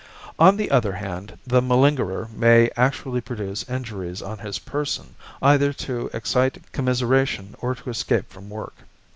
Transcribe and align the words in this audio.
On 0.39 0.57
the 0.57 0.71
other 0.71 0.93
hand, 0.93 1.37
the 1.45 1.61
malingerer 1.61 2.27
may 2.35 2.71
actually 2.75 3.21
produce 3.21 3.69
injuries 3.69 4.19
on 4.19 4.39
his 4.39 4.57
person 4.57 5.13
either 5.43 5.71
to 5.73 6.09
excite 6.11 6.59
commiseration 6.71 7.53
or 7.59 7.75
to 7.75 7.89
escape 7.91 8.31
from 8.31 8.49
work. 8.49 8.77